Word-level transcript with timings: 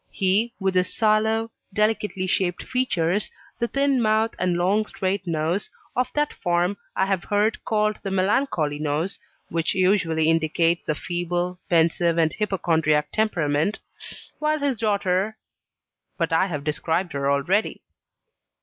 He, 0.09 0.55
with 0.59 0.73
his 0.73 0.91
sallow, 0.91 1.51
delicately 1.71 2.25
shaped 2.25 2.63
features 2.63 3.29
the 3.59 3.67
thin 3.67 4.01
mouth 4.01 4.33
and 4.39 4.57
long 4.57 4.87
straight 4.87 5.27
nose, 5.27 5.69
of 5.95 6.11
that 6.13 6.33
form 6.33 6.77
I 6.95 7.05
have 7.05 7.25
heard 7.25 7.63
called 7.65 7.97
the 8.01 8.09
"melancholy 8.09 8.79
nose," 8.79 9.19
which 9.49 9.75
usually 9.75 10.27
indicates 10.27 10.89
a 10.89 10.95
feeble, 10.95 11.59
pensive, 11.69 12.17
and 12.17 12.33
hypochondriac 12.33 13.11
temperament; 13.11 13.77
while 14.39 14.57
his 14.57 14.77
daughter 14.79 15.37
But 16.17 16.33
I 16.33 16.47
have 16.47 16.63
described 16.63 17.13
her 17.13 17.29
already. 17.29 17.83